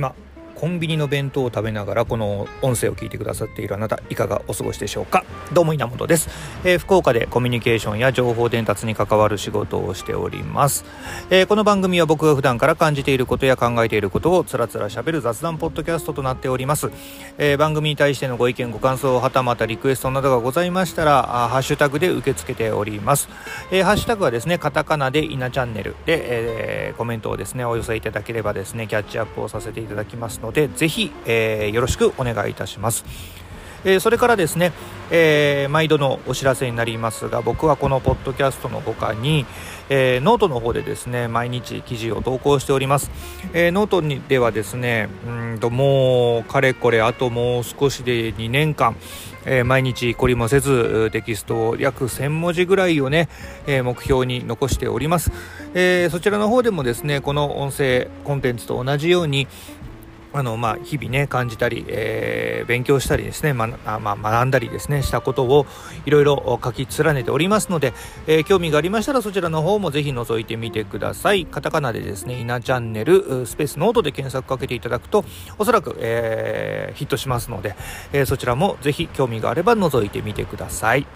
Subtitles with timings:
[0.00, 0.29] 今。
[0.60, 5.24] コンビニの弁当を食べながらこの音声を聞いてくださっているあなたいかがお過ごしでしょうか？
[5.54, 6.28] どうも稲本です、
[6.64, 10.84] えー、福岡でコミュニケーションや情報伝達に関わる仕事をしております、
[11.30, 16.90] えー、この番組は僕が普段から感じていることや考えていることをつらつらしゃべる雑談ポッドキャストとなっております、
[17.38, 23.30] えー、番組に対してのご意見ご感想はたまたリクエストなどがございましたらあハッシュタグで受け付けております、
[23.72, 33.04] えハッシュタグはですねカタカナで稲チャンネルで、えコメントをですねお寄せいただければですねキャッチアップをさせていただきますのでぜひ、えー、よろしくお願いいたします。
[33.84, 34.72] えー、それからですね、
[35.10, 39.46] えー、毎度のお知らせになりますが僕はこのポッドキャストの他に、
[39.88, 43.10] えー、ノートの方でですね毎日記事を投稿しております、
[43.54, 48.96] えー、ノートにではですねうんともうかれこれあともう少しで2年間、
[49.44, 53.28] え毎日懲りもせずテキストを約1000文字ぐらいをね、
[53.66, 55.32] え目標に残しております、
[55.74, 59.48] えそちらの方でもですねこの音声コンテンツと同じように
[60.32, 65.66] あのまあ、日々ね感じたり、えー、勉強したりですね、まあまあ、学んだりですねしたことを
[66.06, 67.92] いろいろ書き連ねておりますので、
[68.28, 71.46] えー、興味がありましたらそちらの方もぜひ覗いてみてください。
[71.46, 75.24] カタカナでですね「稲チャンネル」スペースノートで検索かけていただくと
[75.58, 77.74] おそらく、えー、ヒットしますので、
[78.12, 81.06] えそちらもぜひ興味があれば覗いてみてください。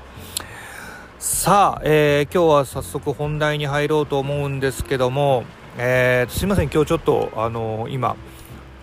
[1.21, 5.45] さあ、え今日は早速本題に入ろうと思うんですけども、
[5.78, 8.17] えすいません今日ちょっとあの今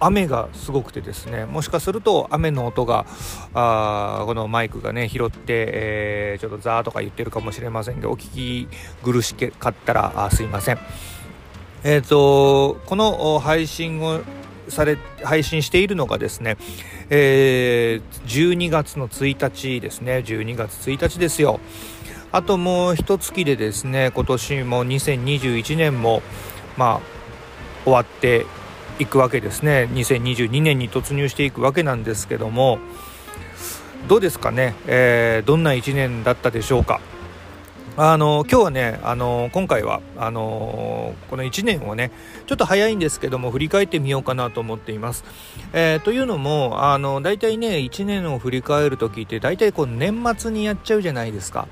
[0.02, 3.06] 雨がすごくてですねもしかすると雨の音が
[3.54, 8.68] あこのマイクがね拾って、えー、ちょっとザーとか言ってるかもしれませんけどお聞き
[9.04, 10.80] 苦しかったらあすいません。
[11.84, 14.22] えっ、ー、とこの配信を
[14.68, 16.58] され配信しているのがですね、
[17.10, 20.24] えー、12月の1日ですね。
[20.26, 21.60] 12月1日ですよ。
[22.32, 26.22] あともう一月でですね今年も2021年も
[26.78, 27.02] まあ
[27.84, 28.46] 終わって
[29.02, 32.78] いくわけですね2022年に突入していくわけなんですけども
[34.08, 37.02] どうですかね、えー、どんな1年だったでしょうか？
[37.98, 42.12] あの今日はねあの今回はあのこの1年をね
[42.48, 45.26] ちょっと早いんですけども振り返ってみようかなと思っています。
[45.74, 51.68] えー、というのもあの大体ね1年を振り返る時って大体こう年末にやっちゃうじゃないですか。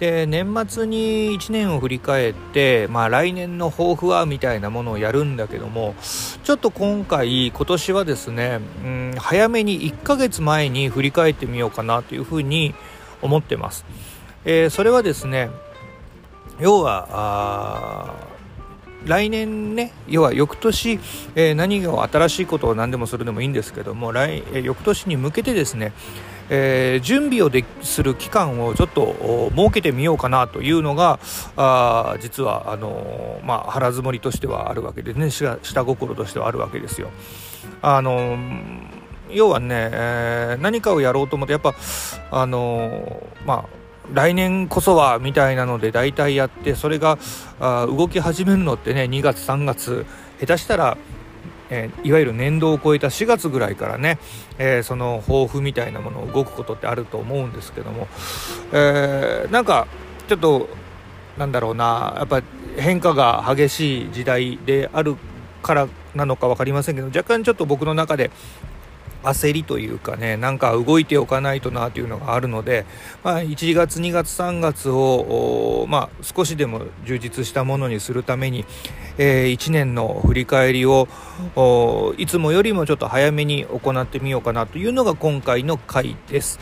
[0.00, 5.94] で年末に1年を振り返って、まあ、来年の抱負はみたいなものをやるんだけども
[6.42, 12.74] ちょっと今回今年はですね、うん、早めに1ヶ月前に振り返ってみようかなというふうに
[13.20, 13.84] 思ってます、
[14.46, 15.50] えー、それはですね
[16.58, 18.16] 要は
[19.04, 20.98] 来年ね要は翌年、
[21.34, 25.92] えー、何を新しいことを何でもするでもいいんですけども来、えー、翌年に向けてですね
[26.52, 31.20] えー、準備をでする期間をちょっと設けてみようかなというのが
[31.56, 37.10] あ実はあのー、まあ、腹積もりとしてはあるわけでね下心としてはあるわけですよ。
[37.82, 38.80] あのー、
[39.30, 41.74] 要はね、え、何かをやろうと思ってやっぱ
[42.30, 43.80] あのまあ
[44.12, 47.18] 来年こそはみたいなので大体やってそれが
[47.60, 50.04] あ動き始めるのってね2月3月
[50.40, 50.98] 下手したら
[51.70, 54.18] えー、いわゆる年度を超えた4月ぐらいからね、
[54.58, 58.08] えー、その抱負みたいなものを動くことってあると思うんですけども、
[58.72, 59.86] えー、なんか
[60.28, 60.68] ちょっと
[61.38, 62.42] なんだろうなやっぱ
[62.76, 65.16] 変化が激しい時代である
[65.62, 68.30] からなのか分かりませんけど若干ちょっと僕の中で
[69.22, 72.86] 焦りというかねなんか動いておかないとなというのがあるので、
[73.22, 78.64] まあ、1月2月3月を、まあ、少しでも充実したものにするために、
[79.18, 81.08] えー、1年の振り返りを
[82.18, 86.58] いつもよりもちょっと早めに行ってみようかなというのが今回の回です。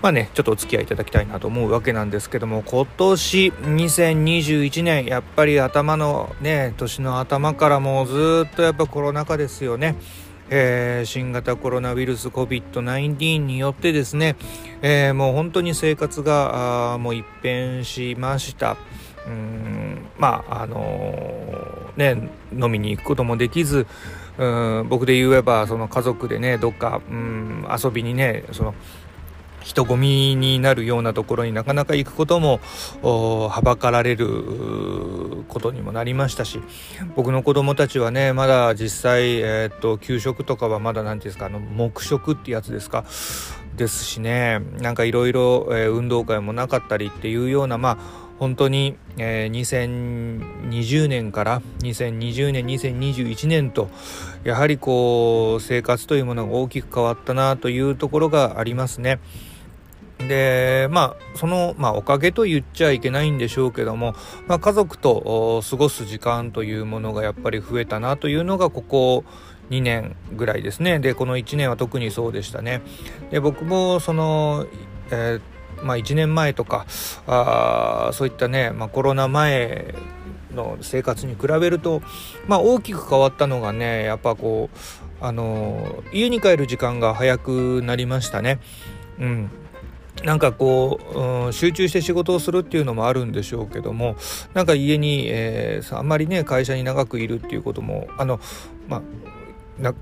[0.00, 9.96] まあね、ちょっとお付き合いいただきたいなと思うわけなんですけども、今年2021年、やっぱり頭のね、年の頭からもうずっとやっぱコロナ禍ですよね。
[10.50, 14.36] えー、新型コロナウイルス COVID-19 によってですね、
[14.82, 18.76] えー、もう本当に生活がもう一変しました。
[19.26, 23.86] うんまああのー、ね飲みに行くこともできず
[24.38, 28.74] うん僕で言えばその家族でねどっかうん遊びにねその
[29.68, 32.58] 人混みになるようなところになかなか行くことも
[33.02, 36.62] はばかられることにもなりましたし
[37.16, 43.04] 僕の子供たちはねまだ実際、えー、っと給食とかはまだ何て言うんですかあの黙食ってやつですか
[43.76, 53.90] ですしねなんかいろいろ運動会もなかったりっていうようなまあ本当に、えー、2020年から2020年2021年と
[54.44, 59.18] やはりこう生活というものが大きく変わったなというところがありますね。
[60.26, 64.14] でまあその、まあ、おかげと言っちゃいけないんでしょうけども、
[64.46, 69.24] まあ、家族と過ごす時間というものがやっぱり増えたなというのがここ
[69.70, 70.98] 2年ぐらいですね。
[70.98, 72.82] でこの1年は特にそうでしたね。
[73.30, 74.66] で僕もその、
[75.10, 76.86] えー、まあ、1年前とか
[77.26, 79.94] あそういったね、まあ、コロナ前
[80.54, 82.02] の生活に比べると、
[82.46, 84.78] まあ、大きく変わったのがねやっぱこう
[85.20, 88.60] あの家に帰る時間が早くなりましたね。
[89.18, 89.50] うん。
[90.24, 94.16] なんかこう、うん、集中して仕事をするっていうのもあるんでしょうけども
[94.54, 98.40] なんか家に、えー、あんまりね会社に長くいるっていうこともあの
[98.88, 99.02] まあ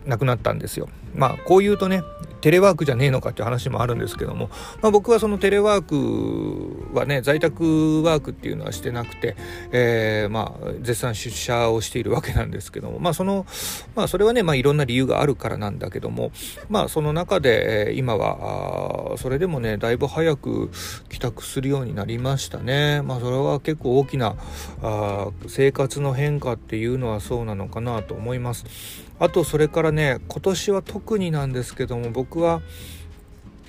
[0.07, 0.89] なくなったんですよ。
[1.17, 2.03] まあこう言うとね
[2.41, 9.37] テレワークじゃねえのかっていう話もあるんですけども、まあ、僕はそのテレワークはね在宅ワークっていうのはしてなくて、
[9.73, 13.47] えー、まあ絶賛出社をしているわけなんですけどもまあその
[13.95, 16.31] まあそれはねまあいろんな理由があるからなんだけども
[16.69, 20.71] まあその中で、えー、今はそれでもねだいぶ早く
[21.09, 24.37] 帰宅するようになりましたねまあそれは結構大きな
[24.83, 29.07] あ生活の変化っていうのはそうなのかなと思います。
[29.19, 32.61] あとそれからね今年は特になんですけども僕は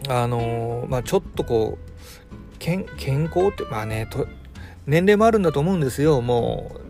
[0.10, 2.86] あのー、まあちょっとこう健
[3.26, 4.08] 康ってまあね
[4.86, 6.22] 年齢もあるんだと思うんですよ。
[6.22, 6.88] もう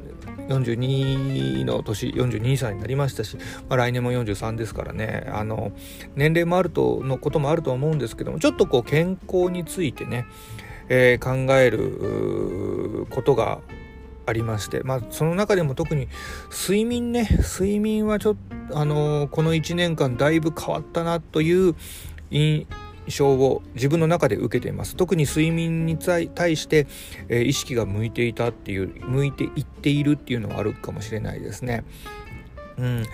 [0.53, 5.27] 42の年42歳になりましたし、まあ、来年も43ですからね。
[5.33, 5.71] あの
[6.15, 10.25] 年齢もあるとのこともあると思うんですけどもちょっとこう健康についてね、
[10.89, 13.59] えー、考えることが
[14.27, 16.09] ありまして、まあ、その中でも特に
[16.51, 18.35] 睡眠ね睡眠はちょっ
[18.69, 21.75] と、あのー、この1年間だいぶ変わったなという
[22.29, 22.68] 印
[23.07, 26.27] 象を自分の中で受けています特に睡眠に対
[26.57, 26.88] して、
[27.29, 31.85] えー、意識が向いていたっていう向いていっているっていうのはあるかもしれないですね。
[32.77, 33.06] うん、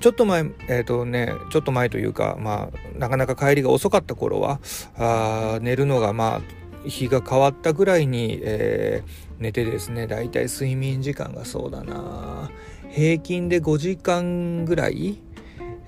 [0.00, 4.58] ちょっと前、えーとね、ちょっと前というか、まあ、なかなか帰りが遅かった頃は
[4.96, 12.50] あ寝るのがまあ日が変わったぐらいに、えー、寝てですねだいたい睡眠時間がそうだな。
[12.90, 15.18] 平均で5時間ぐらい、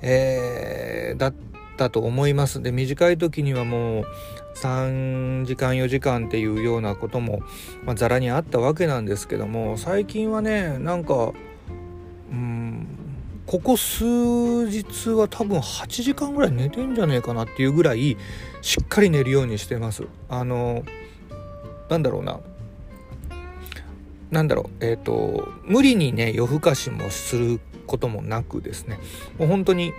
[0.02, 1.34] えー、だっ
[1.76, 2.62] たと思います。
[2.62, 4.04] で短い時にはもう
[4.56, 7.40] 3時間4時間っていうようなことも、
[7.84, 11.32] まあ、ざらにあったわけなんですけども最近はねなんか
[12.32, 12.65] うん
[13.46, 14.04] ここ数
[14.68, 18.16] 日は多分8時間ぐらい寝てんじゃねえかなっていうぐらい
[18.60, 20.04] しっかり寝るようにしてます。
[20.28, 20.84] あの
[21.88, 22.40] なんだろうな。
[24.32, 24.84] なんだろう。
[24.84, 28.98] えっ、ー、と無理にね夜更かしもすることもなくですね。
[29.38, 29.92] もう本当に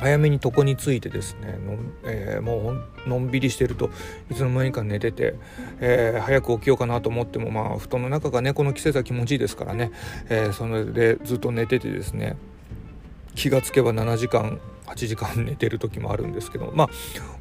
[0.00, 2.72] 早めに床についてですねの、えー、も
[3.04, 3.90] うのんびりしてると
[4.30, 5.34] いつの間にか寝てて、
[5.78, 9.92] えー、早く起きようかなと思ってもまあ布団の中がねこの季節は気持ちいいですからね、
[10.30, 12.36] えー、それでずっと寝ててですね
[13.34, 16.88] 気がつけば7時間8時間寝てる時もあるんですけどまあ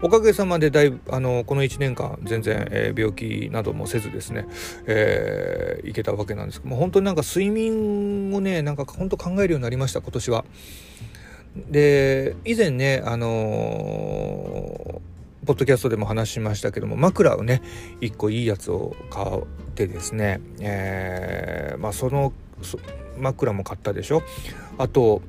[0.02, 4.48] おかげさまでだいぶあのこの1年間全然、えー、病気などもせずですね、
[4.86, 10.46] えー、いけたわけなんですけども本当になんか睡眠をねなんか本当考えるようになりました今年は。
[11.56, 13.30] で以前ねあのー、
[15.46, 17.62] ポッドキャストでも話しましたけども枕をね
[18.02, 19.44] 1個いいやつを買っ
[19.76, 22.34] てですね、えー、まあその
[23.18, 24.22] 枕も買ったでしょ。
[24.78, 25.22] あと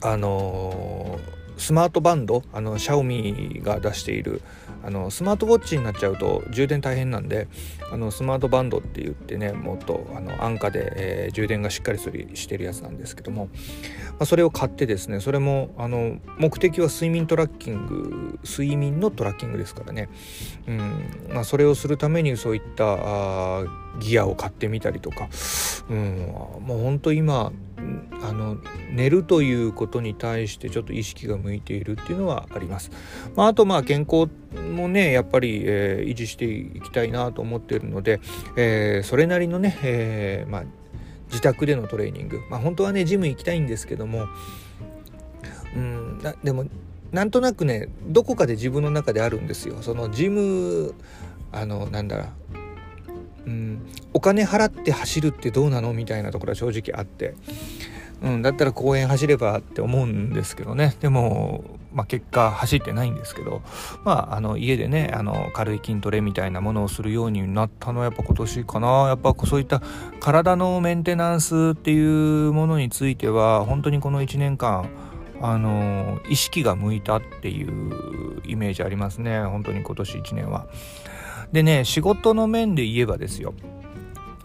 [0.00, 4.42] あのー、スマートバンドあのシャオミが出している
[4.84, 7.48] あのスマートウォッチになっちゃうと充電大変なんで
[7.90, 20.08] あのスマートバンドって言ってねもっとあの安価で、えー、充電がしっかりするしてるやつなんですけども、まあ、それを買ってですねそれもあの目的は睡眠トラッキング睡眠のトラッキングですからね、
[20.68, 23.64] うんまあ、それをするためにそういったあ
[23.98, 25.28] ギアを買ってみたりとか、
[25.88, 27.52] うん、もうほんと今
[28.22, 28.56] あの
[28.90, 32.90] 寝るということに対してちょっと意識が向いているっていうのはあります。
[33.34, 34.30] まあ、あとまあ健康
[34.72, 38.20] もねやっぱり、えー、維持していきたいなと思っているので、
[38.56, 40.64] えー、それなりのね、えー、まあ、
[41.28, 44.26] 自宅でのトレーニング、まあ、本当はねジム行きたいんですけども
[45.74, 46.66] うんでも
[47.12, 49.78] なんとなくねどこかで自分の中であるんですよ。
[49.80, 50.94] そのジム
[51.52, 52.30] あのなんだ
[53.46, 57.34] うん、お金払って走るってどうなのみたいなところは正直あって、
[58.22, 60.96] うん、だったら公園走ればって思うんですけどね。
[61.00, 63.62] でも、まあ、結果走ってないんですけど、
[64.04, 68.88] まあ、あの家でねあの軽い筋トレみたいなものをするようになったのはやっぱ今年かな。
[69.08, 69.80] やっぱそういった
[70.18, 74.88] 体のメンテナンスっていうものについては本当にこの1年間
[75.40, 79.42] あの意識が向いたっていうイメージありますね。
[79.42, 80.66] 本当に今年1年は。
[81.52, 83.54] でね仕事の面で言えばですよ。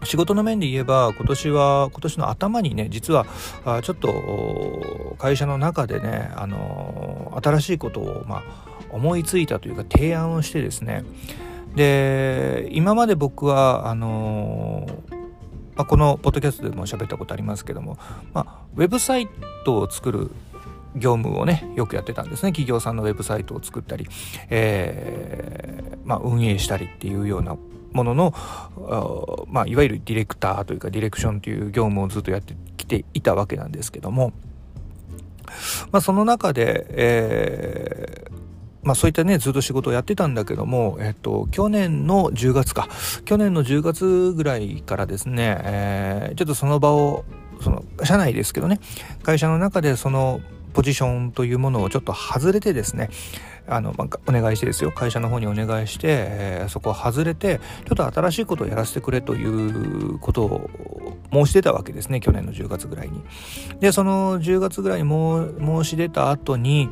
[0.03, 3.27] 仕事の面で言えば今年は今年の頭にね実は
[3.65, 8.43] あちょっと会社の中でねあの新しいことを、まあ、
[8.89, 11.03] 思いついたというか提案をしてですね。
[11.75, 14.88] で今まで僕はあの
[15.75, 17.98] まあ、このポッドキャストでも喋ったことありますけども、
[18.34, 19.29] まあ、ウェブサイ
[19.63, 20.29] トを作る
[20.95, 22.51] 業務をねよくやってたんですね。
[22.51, 24.07] 企業さんのウェブサイトを作ったり、
[24.50, 27.55] えーまあ、運営したりっていうような
[27.93, 28.33] ものの、
[29.48, 34.33] まあ、いわゆるディレクターというかディレクションという業務をずっとやってきていたわけなんですけども、
[35.91, 38.41] まあ、その中で、えー
[38.83, 42.89] まあそういったね、ずっと仕事をやってたんだけども、えっと、去年の10月か、
[43.25, 47.24] 去年の10月ぐらいからですね、えー、ちょっとその場を、
[47.62, 48.79] その、社内ですけどね、
[49.21, 50.41] 会社の中でその
[50.74, 53.10] ポジションというものをちょっと外れてですね、
[53.68, 63.22] あの、まあ、お願いしてですよ会社の方にお願いして、えー、そこを外れてちょっと新しいことをやらせてくれということを申し出たわけですね去年の10月ぐらいに。
[63.80, 66.90] でその10月ぐらいに申し出た後に、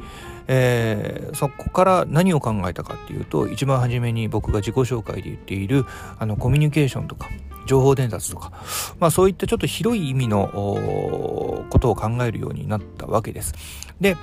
[0.48, 5.86] えー、そこから何を考えたかっていうと一番初めに僕が自己紹介で言っている
[6.18, 7.30] あのコミュニケーションとか
[7.70, 8.52] 情報伝達とか、
[9.00, 10.48] まあ、そういったちょっと広い意味の
[11.70, 13.54] ことを考えるようになったわけです。
[14.02, 14.18] で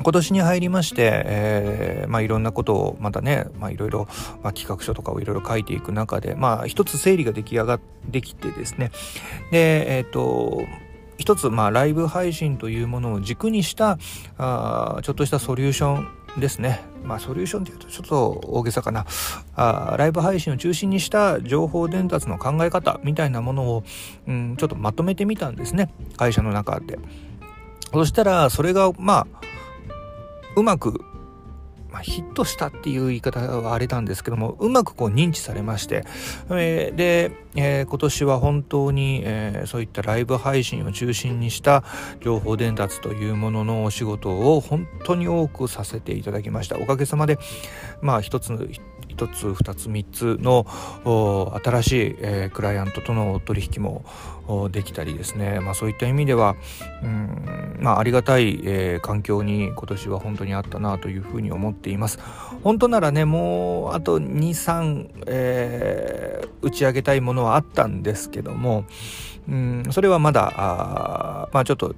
[0.00, 4.06] 今年に入りまして、えー、まあいろんなことをまたね、まあいろいろ、
[4.44, 7.80] まあ、企画書とかをいろいろ書いていく中で、まあ一つ整理が出来上がっ
[8.12, 8.92] てきてですね、
[9.50, 10.62] で、えっ、ー、と、
[11.16, 13.98] 一つ、まあライブ配信というものを軸にした
[14.36, 16.80] あちょっとしたソリューションですね。
[17.04, 19.06] まあソリューションっていうとちょっと大げさかな。
[19.56, 23.84] あライブ配信を中心にした情報伝達の考え方みたいなものを、
[24.26, 25.90] うん、ちょっとまとめてみたんですね。
[26.16, 26.98] 会社の中で。
[27.92, 29.48] そしたらそれがまあ
[30.58, 31.00] うまく、
[31.98, 36.04] まあ、ヒットしたっていう言い方はあれなんですけどもうまくこう認知されまして、
[36.48, 41.82] えー、で、えー、今年は本当に、えー、そういったライブ配信を中心にした
[42.20, 46.78] 情報伝達というもののお仕事を本当に多くさせていただきました。
[46.78, 47.36] おかげさまで
[48.00, 48.52] まあ一つ
[49.18, 50.06] 1つ2つ3
[50.38, 50.66] つの
[51.62, 54.04] 新しい、えー、クライアントとの取引も
[54.70, 56.56] できたりですね、まあ、そういった意味では
[57.02, 62.18] うん、まあ、ありがたい、えー、環境に今年は本当にあったなというふうに思っています。
[62.62, 68.84] 本当ならねもうあと23、えー、打ち上げたいものはあったんですけども
[69.48, 71.94] うんそれはまだあまあちょっと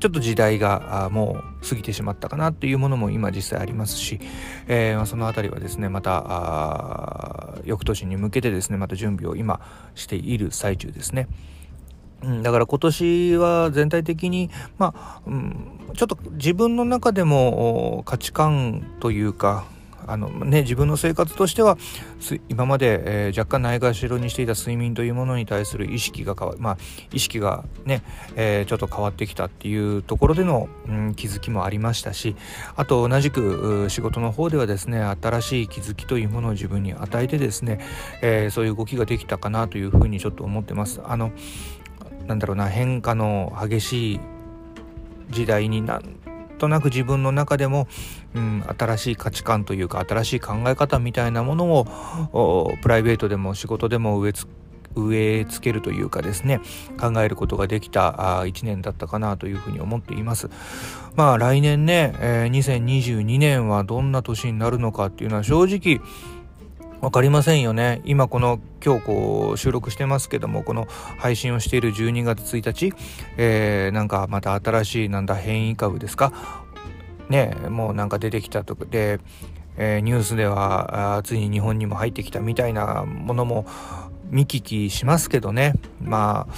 [0.00, 4.20] ちょっと時代がもう過ぎてしまったかなというものも今実際ありますし、
[4.66, 9.60] えー、その辺りはですねまた翌年に向けてですねまた準備を今
[9.94, 11.28] している最中ですね。
[12.22, 19.66] うん、だから今年は全体的に、まあ、うん、ちょっと自分の中でも価値観というか、
[20.08, 21.76] あのね、自分の生活としては
[22.48, 26.78] 今まで、えー、若干ないがしろにしていた睡眠というものに対する意識が変わ、まあ、
[27.12, 28.02] 意識がね、
[28.34, 32.36] えー、ちょっと変わってきたっていうところでの、うん、気づきもありましたし
[32.76, 37.80] あと同じく仕事の方ではですね新しい気づきというものを自分に与えてですね、
[38.22, 41.00] えー、そういう動きができたかなというふうにちょっと思ってます。
[41.04, 41.32] あの
[42.26, 44.20] なんだろうな変化の激しい
[45.30, 46.02] 時代になん
[46.58, 47.88] となく自分の中でも、
[48.34, 51.66] うん、新しい価値観というか新しい考え方みたいなもの
[52.32, 54.34] をプライベートでも仕事でも植え
[54.94, 56.60] 植え付けるというかですね
[56.98, 60.48] 考えることができた1年だったかなというふうに思っています。
[61.14, 66.00] まあ来年ね、えー、2022年はどんな年になるのかっていうのは正直
[67.00, 68.02] 分かりませんよね。
[68.04, 70.86] 今この今日こう収録してますけどもこの
[71.18, 72.92] 配信をしている12月1日、
[73.36, 76.32] えー、なんかまた新しいなんだ変異株ですか？
[77.28, 79.20] ねもうなんか出てきたとかで、
[79.76, 83.64] えー、ニュースではついに日本にも入ってきたみたいなものも
[84.24, 85.74] 見聞きしますけどね。
[86.02, 86.54] まあ、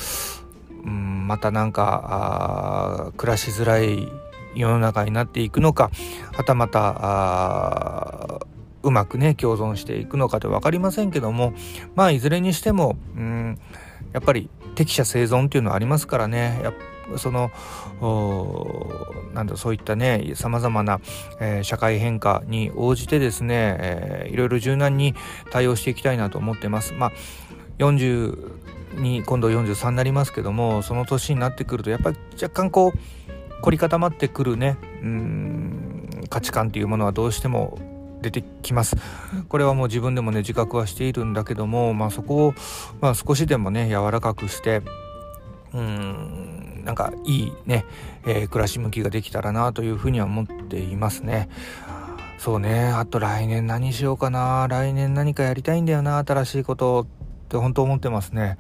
[0.85, 4.09] うん、またなんか暮らしづらい
[4.55, 5.91] 世の中になっていくのか
[6.33, 8.41] はたまた
[8.83, 11.53] うまくね共存していくのかって分かりませんけども
[11.95, 13.59] まあいずれにしてもうん
[14.13, 16.73] やっぱり適者生存っていうのはありますからねや
[17.19, 17.51] その
[19.35, 21.01] なんだそういったねさまざまな、
[21.41, 25.15] えー、社会変化に応じてですね、えー、いろいろ柔軟に
[25.51, 26.93] 対応していきたいなと思ってます。
[26.95, 27.13] まあ
[27.79, 37.79] 40に今度43になりますけどもその年になってくるとやっぱり若干こう凝り固まってくるねうん価値観っていうものはどうしても
[38.21, 38.97] 出てきます
[39.49, 42.55] これはもう自分でもね自覚はしているんだけども、まあ、そこを、
[43.01, 44.83] まあ、少しでもね柔らかくして
[45.73, 47.85] うんなんかいいね、
[48.27, 51.49] えー、暮らし向きができたらなというふうには思っていますね。
[52.39, 57.07] そうねあと来年何しようかな来年何かやりたいんだよな新しいことっ
[57.51, 58.57] て本当思ってますね。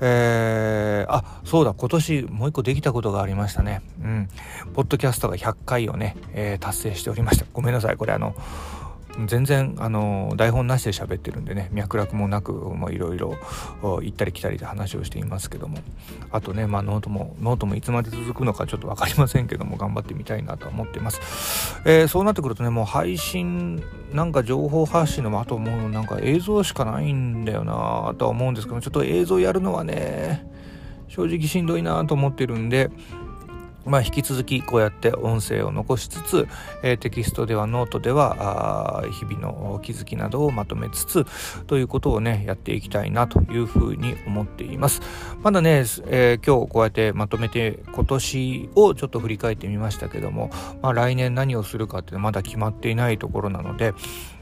[0.00, 3.82] えー、あ、そうだ、今年もう一個できたことがありましたね。
[4.02, 4.28] うん。
[4.72, 7.44] ポッドキャストが100回をね、えー、達成しておりました。
[7.52, 8.34] ごめんなさい、これあの、
[9.26, 12.52] 全然あの台本なしで喋ってるんでね脈絡もなく
[12.90, 13.36] いろいろ
[13.82, 15.78] 行ったり来たりで話をしていますけども。
[16.32, 21.20] あとね、まあ、ノートもノートもいつまで続くのかちょっと分かりませんけども頑張ってみたいなと思ってます、
[21.84, 30.48] えー、そうなってくるとねもう配信なんか情報発信のあともうなんか映像しかないんだよなとは思うんですけどちょっと映像やるのはね
[31.08, 32.90] 正直しんどいなと思ってるんで
[33.86, 36.48] まあ、引き続きこうやって音声を残しつつ、
[36.82, 41.26] えー、テキストではノートでは日々の気づきなどをまとめつつ
[41.66, 45.00] ということをねやっていきたいなというふうに思っています。
[45.42, 50.50] まだね、えー、今日こうやってまとめて今年をちょっと振り返ってみましたけども、
[50.82, 53.94] まあ、来年何をするかっていうのはまだ決まっていないところなので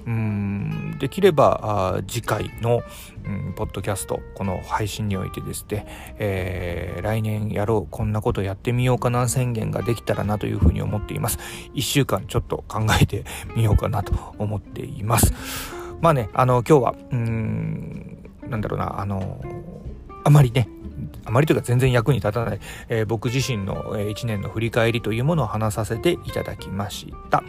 [0.09, 1.61] うんできれば
[1.99, 2.83] あ次回の、
[3.27, 5.85] うん、ポッドキャストこの配信においてですね、
[6.19, 11.38] えー、来年やろうこんなことやってみようかな宣言ができたらなというふうに思っています
[11.75, 13.25] 1週間ちょっと考えて
[13.55, 15.35] みようかなと思っています
[16.00, 19.43] まあねあの今日はうんなんだろうなあの
[20.25, 20.69] あまりね
[21.27, 27.45] あまりというか全然役に立たない、えー、僕自身の、えー、1年の振り返りというものを話させていただきました。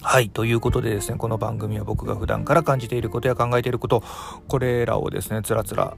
[0.00, 0.30] はい。
[0.30, 4.02] ということでですね、この番組は僕が普段から感じていることや考えていること、
[4.46, 5.94] これらをですね、つらつら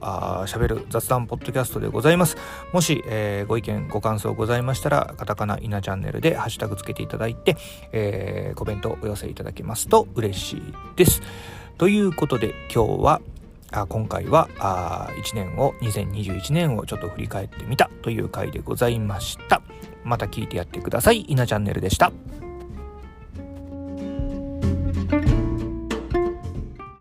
[0.47, 2.35] 喋る雑談ポッドキャストでございます。
[2.73, 7.57] もし、えー、ご意見、ご感想ございましたら、カタカナイナチャンネルでハッシュタグつけていただいて、
[7.91, 11.21] えー、コメントお寄せいただけますと嬉しいです。
[11.77, 13.21] ということで、今日は、
[13.73, 19.61] あ今回はあ1年を2021年をちょっと振り返ってみたという回でございました
[20.03, 22.11] また聞いてやってください稲チャンネルでした